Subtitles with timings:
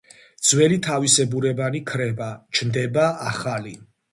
[0.51, 3.05] ძველი თავისებურებანი ქრება, ჩნდება
[3.35, 3.79] ახალი.